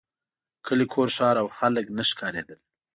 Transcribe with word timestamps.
کلی 0.65 0.85
کور 0.93 1.07
ښار 1.15 1.35
او 1.41 1.47
خلک 1.57 1.85
نه 1.97 2.03
ښکارېدل. 2.09 2.59